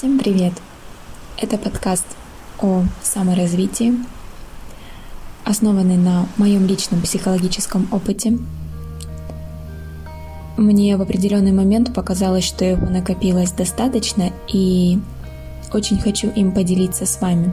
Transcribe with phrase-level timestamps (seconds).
[0.00, 0.54] Всем привет!
[1.36, 2.06] Это подкаст
[2.58, 3.92] о саморазвитии,
[5.44, 8.38] основанный на моем личном психологическом опыте.
[10.56, 14.98] Мне в определенный момент показалось, что его накопилось достаточно, и
[15.70, 17.52] очень хочу им поделиться с вами.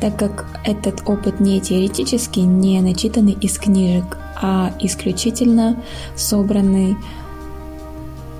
[0.00, 5.80] Так как этот опыт не теоретический, не начитанный из книжек, а исключительно
[6.16, 6.96] собранный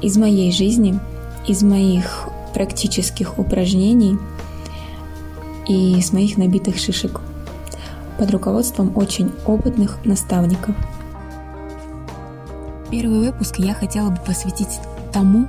[0.05, 1.01] из моей жизни,
[1.47, 4.19] из моих практических упражнений
[5.67, 7.23] и с моих набитых шишек
[8.19, 10.77] под руководством очень опытных наставников.
[12.91, 14.79] Первый выпуск я хотела бы посвятить
[15.11, 15.49] тому,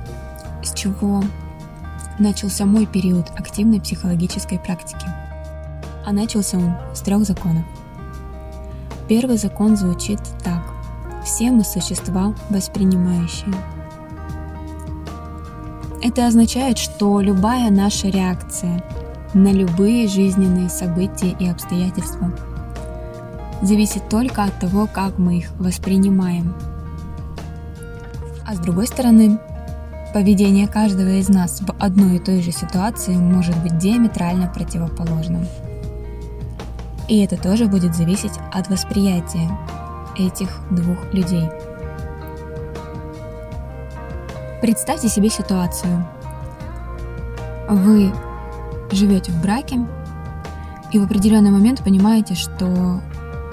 [0.64, 1.22] с чего
[2.18, 5.06] начался мой период активной психологической практики.
[6.06, 7.64] А начался он с трех законов.
[9.06, 10.62] Первый закон звучит так.
[11.24, 13.54] Все мы существа воспринимающие–
[16.06, 18.82] это означает, что любая наша реакция
[19.34, 22.32] на любые жизненные события и обстоятельства
[23.60, 26.54] зависит только от того, как мы их воспринимаем.
[28.46, 29.38] А с другой стороны,
[30.14, 35.46] поведение каждого из нас в одной и той же ситуации может быть диаметрально противоположным.
[37.08, 39.50] И это тоже будет зависеть от восприятия
[40.16, 41.48] этих двух людей.
[44.60, 46.06] Представьте себе ситуацию.
[47.68, 48.10] Вы
[48.90, 49.80] живете в браке
[50.92, 53.02] и в определенный момент понимаете, что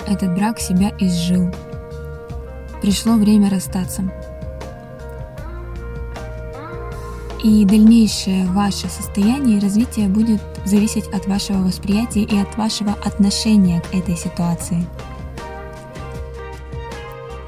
[0.08, 1.54] этот брак себя изжил.
[2.82, 4.04] Пришло время расстаться.
[7.44, 13.82] И дальнейшее ваше состояние и развитие будет зависеть от вашего восприятия и от вашего отношения
[13.82, 14.86] к этой ситуации.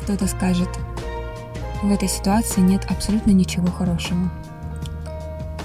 [0.01, 0.69] Кто-то скажет,
[1.85, 4.31] в этой ситуации нет абсолютно ничего хорошего.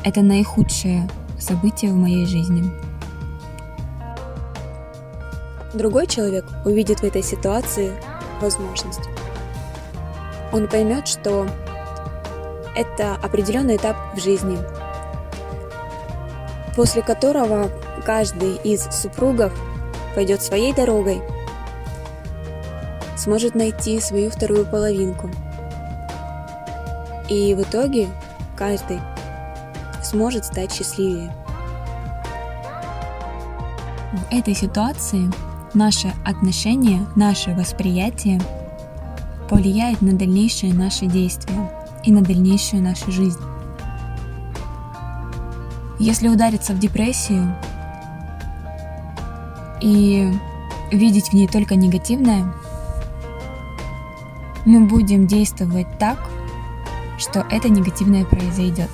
[0.05, 2.71] Это наихудшее событие в моей жизни.
[5.73, 7.93] Другой человек увидит в этой ситуации
[8.41, 9.01] возможность.
[10.53, 11.47] Он поймет, что
[12.77, 14.59] это определенный этап в жизни,
[16.77, 17.71] после которого
[18.05, 19.53] каждый из супругов
[20.15, 21.23] пойдет своей дорогой,
[23.17, 25.31] сможет найти свою вторую половинку–
[27.31, 28.09] и в итоге
[28.57, 29.01] каждый
[30.03, 31.33] сможет стать счастливее.
[34.13, 35.31] В этой ситуации
[35.73, 38.41] наше отношение, наше восприятие
[39.49, 41.71] повлияет на дальнейшие наши действия
[42.05, 43.41] и на дальнейшую нашу жизнь.
[46.01, 47.55] Если удариться в депрессию
[49.81, 50.33] и
[50.91, 52.53] видеть в ней только негативное,
[54.65, 56.30] мы будем действовать так,
[57.21, 58.91] что это негативное произойдет.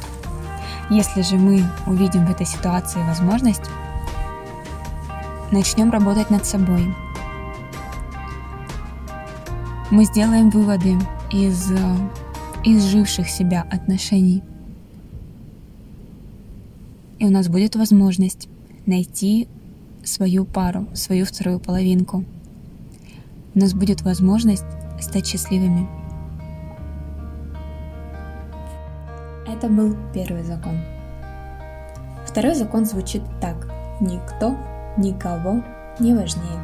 [0.91, 3.62] Если же мы увидим в этой ситуации возможность,
[5.50, 6.94] начнем работать над собой.
[9.91, 10.97] Мы сделаем выводы
[11.31, 11.72] из
[12.64, 14.43] изживших себя отношений.
[17.19, 18.48] И у нас будет возможность
[18.87, 19.48] найти
[20.04, 22.25] свою пару, свою вторую половинку.
[23.54, 24.64] У нас будет возможность
[25.00, 26.06] стать счастливыми.
[29.56, 30.78] Это был первый закон.
[32.27, 33.56] Второй закон звучит так.
[34.03, 34.55] Никто
[34.99, 35.65] никого
[35.99, 36.61] не важнее.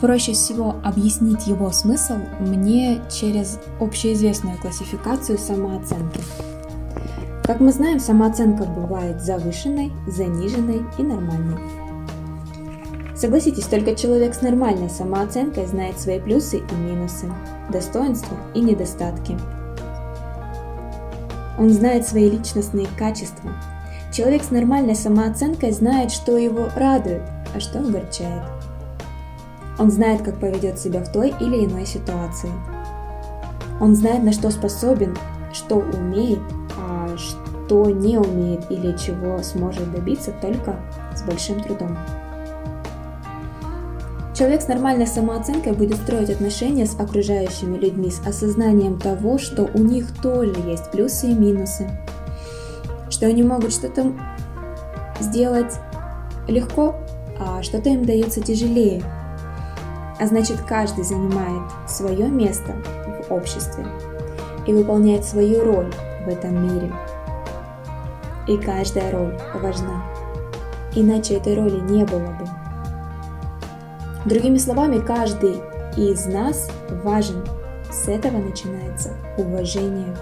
[0.00, 6.20] Проще всего объяснить его смысл мне через общеизвестную классификацию самооценки.
[7.44, 11.60] Как мы знаем, самооценка бывает завышенной, заниженной и нормальной.
[13.14, 17.32] Согласитесь, только человек с нормальной самооценкой знает свои плюсы и минусы,
[17.70, 19.38] достоинства и недостатки–
[21.58, 23.50] он знает свои личностные качества.
[24.12, 27.22] Человек с нормальной самооценкой знает, что его радует,
[27.54, 28.42] а что огорчает.
[29.78, 32.50] Он знает, как поведет себя в той или иной ситуации.
[33.80, 35.16] Он знает, на что способен,
[35.52, 36.40] что умеет,
[36.78, 40.76] а что не умеет или чего сможет добиться только
[41.14, 41.96] с большим трудом.
[44.36, 49.78] Человек с нормальной самооценкой будет строить отношения с окружающими людьми с осознанием того, что у
[49.78, 51.88] них тоже есть плюсы и минусы,
[53.08, 54.12] что они могут что-то
[55.20, 55.80] сделать
[56.48, 56.96] легко,
[57.40, 59.02] а что-то им дается тяжелее.
[60.20, 62.74] А значит, каждый занимает свое место
[63.26, 63.86] в обществе
[64.66, 65.90] и выполняет свою роль
[66.26, 66.92] в этом мире.
[68.46, 70.02] И каждая роль важна.
[70.94, 72.65] Иначе этой роли не было бы.
[74.26, 75.62] Другими словами, каждый
[75.96, 76.68] из нас
[77.04, 77.46] важен.
[77.92, 80.16] С этого начинается уважение.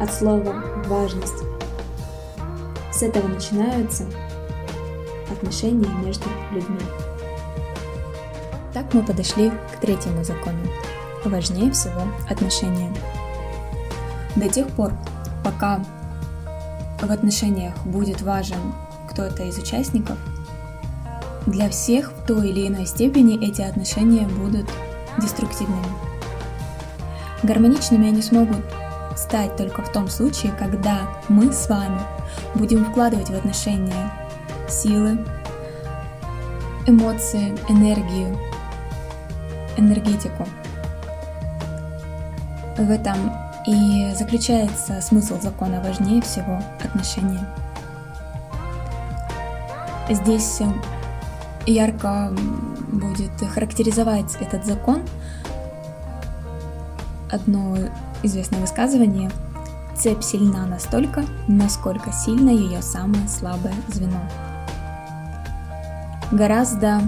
[0.00, 0.54] от слова
[0.86, 1.42] «важность».
[2.92, 4.04] С этого начинаются
[5.30, 6.78] отношения между людьми.
[8.72, 10.60] Так мы подошли к третьему закону.
[11.24, 12.92] Важнее всего отношения.
[14.36, 14.92] До тех пор,
[15.44, 15.84] пока
[17.00, 18.72] в отношениях будет важен
[19.10, 20.18] кто-то из участников,
[21.46, 24.66] для всех в той или иной степени эти отношения будут
[25.18, 25.86] деструктивными.
[27.42, 28.64] Гармоничными они смогут
[29.16, 32.00] стать только в том случае, когда мы с вами
[32.54, 34.12] будем вкладывать в отношения
[34.68, 35.18] силы,
[36.86, 38.38] эмоции, энергию,
[39.76, 40.46] энергетику.
[42.76, 43.16] В этом
[43.66, 47.46] и заключается смысл закона важнее всего отношения.
[50.10, 50.60] Здесь
[51.66, 52.32] ярко
[52.92, 55.02] будет характеризовать этот закон
[57.30, 57.76] одно
[58.22, 59.30] известное высказывание
[59.96, 64.20] «Цепь сильна настолько, насколько сильно ее самое слабое звено».
[66.30, 67.00] Гораздо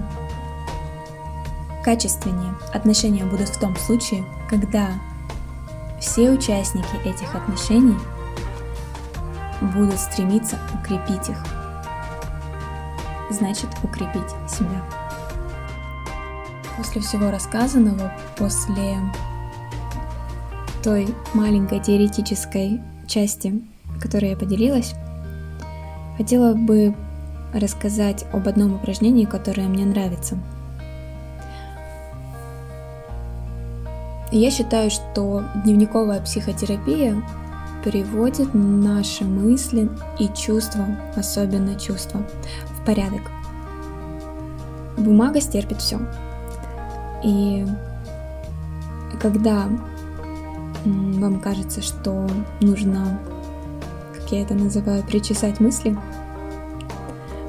[1.82, 4.88] качественнее отношения будут в том случае, когда
[6.00, 7.96] все участники этих отношений
[9.74, 11.63] будут стремиться укрепить их.
[13.30, 14.84] Значит, укрепить себя.
[16.76, 18.98] После всего рассказанного, после
[20.82, 23.62] той маленькой теоретической части,
[24.00, 24.94] которой я поделилась,
[26.18, 26.94] хотела бы
[27.54, 30.36] рассказать об одном упражнении, которое мне нравится.
[34.32, 37.22] Я считаю, что дневниковая психотерапия
[37.84, 39.88] приводит наши мысли
[40.18, 42.26] и чувства, особенно чувства,
[42.84, 43.22] порядок.
[44.96, 45.98] Бумага стерпит все.
[47.22, 47.66] И
[49.20, 49.68] когда
[50.84, 52.26] вам кажется, что
[52.60, 53.18] нужно,
[54.14, 55.96] как я это называю, причесать мысли,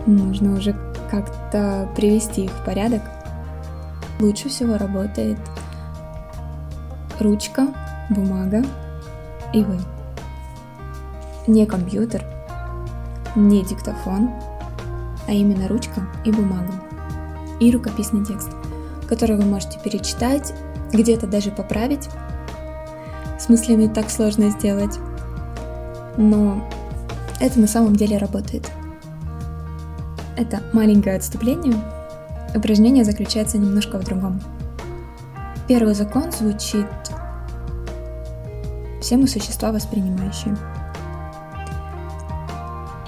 [0.05, 0.75] нужно уже
[1.09, 3.01] как-то привести их в порядок,
[4.19, 5.37] лучше всего работает
[7.19, 7.67] ручка,
[8.09, 8.63] бумага
[9.53, 9.77] и вы.
[11.47, 12.23] Не компьютер,
[13.35, 14.31] не диктофон,
[15.27, 16.73] а именно ручка и бумага.
[17.59, 18.49] И рукописный текст,
[19.07, 20.53] который вы можете перечитать,
[20.91, 22.09] где-то даже поправить,
[23.39, 24.97] с мыслями так сложно сделать.
[26.17, 26.67] Но
[27.39, 28.69] это на самом деле работает.
[30.37, 31.75] Это маленькое отступление.
[32.53, 34.41] Упражнение заключается немножко в другом.
[35.67, 36.85] Первый закон звучит
[39.01, 40.55] «Все мы существа воспринимающие».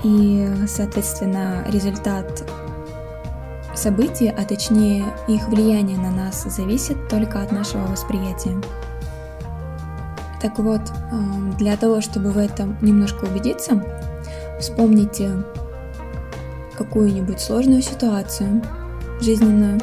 [0.04, 2.50] И, соответственно, результат
[3.76, 8.56] событий, а точнее их влияние на нас, зависит только от нашего восприятия.
[10.42, 13.84] Так вот, эм, для того, чтобы в этом немножко убедиться,
[14.60, 15.44] вспомните
[16.78, 18.62] какую-нибудь сложную ситуацию
[19.20, 19.80] жизненную,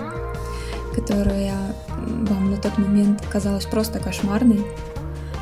[0.94, 1.54] которая
[1.88, 4.64] вам на тот момент казалась просто кошмарной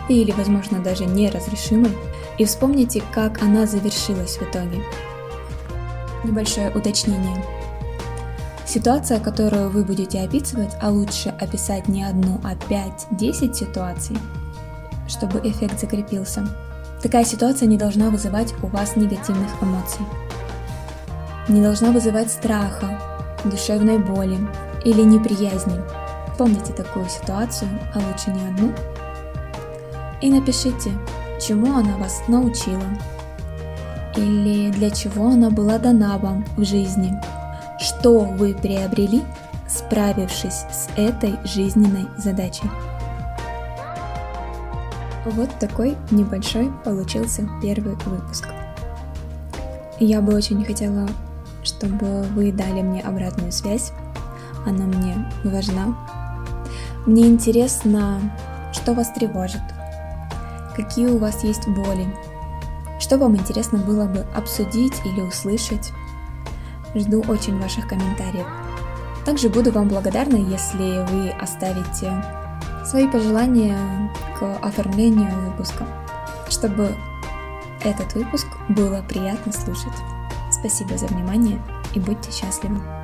[0.08, 1.92] или, возможно, даже неразрешимой,
[2.38, 4.82] и вспомните, как она завершилась в итоге.
[6.24, 7.44] Небольшое уточнение.
[8.66, 14.16] Ситуация, которую вы будете описывать, а лучше описать не одну, а 5-10 ситуаций–
[15.12, 16.46] чтобы эффект закрепился.
[17.02, 20.04] Такая ситуация не должна вызывать у вас негативных эмоций.
[21.48, 22.98] Не должна вызывать страха,
[23.44, 24.38] душевной боли
[24.84, 25.80] или неприязни.
[26.38, 28.72] Помните такую ситуацию, а лучше не одну.
[30.22, 30.92] И напишите,
[31.40, 32.84] чему она вас научила.
[34.16, 37.12] Или для чего она была дана вам в жизни.
[37.80, 39.22] Что вы приобрели,
[39.68, 42.70] справившись с этой жизненной задачей.
[45.24, 48.48] Вот такой небольшой получился первый выпуск.
[49.98, 51.08] Я бы очень хотела,
[51.62, 53.92] чтобы вы дали мне обратную связь.
[54.66, 55.96] Она мне важна.
[57.06, 58.20] Мне интересно,
[58.72, 59.62] что вас тревожит,
[60.76, 62.06] какие у вас есть боли,
[62.98, 65.92] что вам интересно было бы обсудить или услышать.
[66.94, 68.46] Жду очень ваших комментариев.
[69.24, 72.12] Также буду вам благодарна, если вы оставите
[72.84, 73.78] свои пожелания
[74.38, 75.86] к оформлению выпуска,
[76.48, 76.94] чтобы
[77.84, 79.92] этот выпуск было приятно слушать.
[80.50, 81.60] Спасибо за внимание
[81.94, 83.01] и будьте счастливы!